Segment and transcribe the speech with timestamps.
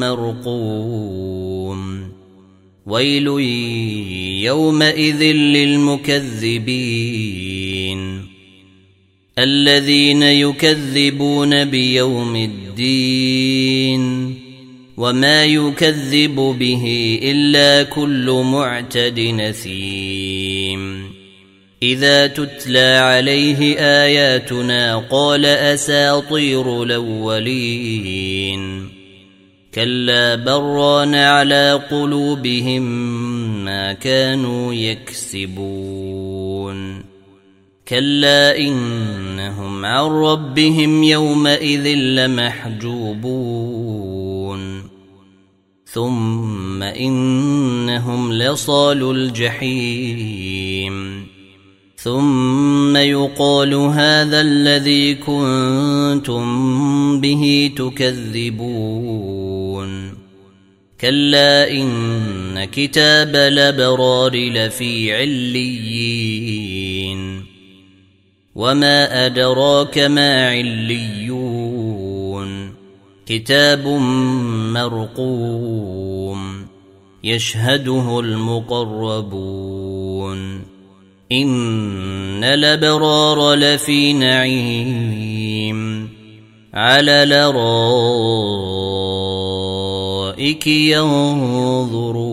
[0.00, 2.02] مرقوم.
[2.86, 3.26] ويل
[4.44, 6.36] يومئذ للمكذبين.
[9.38, 14.34] الذين يكذبون بيوم الدين.
[14.96, 21.10] وما يكذب به إلا كل معتد نثيم
[21.82, 28.88] إذا تتلى عليه آياتنا قال أساطير الأولين.
[29.76, 32.82] كلا بران على قلوبهم
[33.64, 36.76] ما كانوا يكسبون.
[37.88, 43.26] كلا إنهم عن ربهم يومئذ لمحجوبون.
[45.86, 51.26] ثم إنهم لصال الجحيم.
[51.96, 56.46] ثم يقال هذا الذي كنتم
[57.20, 59.45] به تكذبون.
[61.00, 66.56] كلا ان كتاب الابرار لفي عليين
[68.54, 71.86] وما ادراك ما عليون
[73.26, 73.86] كتاب
[74.72, 76.66] مرقوم
[77.24, 79.56] يشهده المقربون
[81.32, 86.08] ان الابرار لفي نعيم
[86.74, 87.22] على
[90.36, 92.26] لرائك ينظرون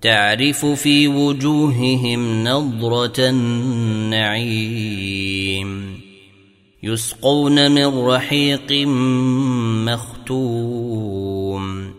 [0.00, 4.88] تعرف في وجوههم نضره النعيم
[6.82, 8.72] يسقون من رحيق
[9.86, 11.92] مختوم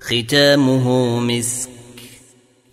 [0.00, 1.70] ختامه مسك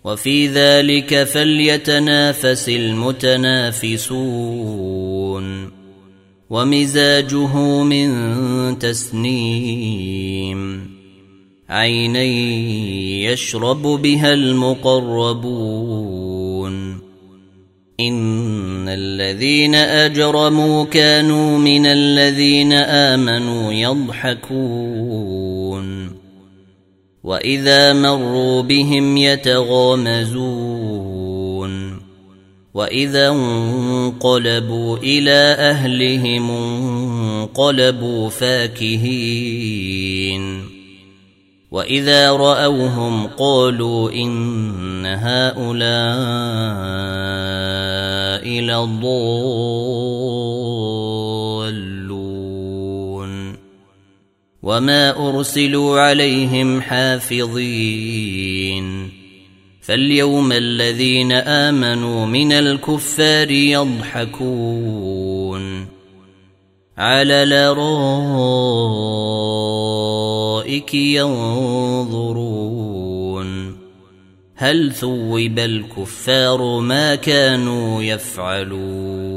[0.04, 4.24] وفي ذلك فليتنافس المتنافسون
[6.54, 8.08] ومزاجه من
[8.78, 10.90] تسنيم.
[11.68, 12.22] عينا
[13.32, 15.84] يشرب بها المقربون.
[18.00, 24.54] إن الذين أجرموا كانوا من الذين آمنوا يضحكون.
[27.24, 31.33] وإذا مروا بهم يتغامزون.
[32.74, 39.94] واذا انقلبوا إلى اهلهم انقلبوا فاكهين
[41.70, 45.74] واذا راوهم قالوا ان هؤلاء
[48.48, 50.04] لضالون
[54.62, 58.44] وما ارسلوا عليهم حافظين
[59.84, 64.84] فاليوم الذين آمنوا من الكفار يضحكون
[66.98, 67.74] على الأرائك
[70.94, 72.44] ينظرون
[74.56, 79.33] هل ثوب الكفار ما كانوا يفعلون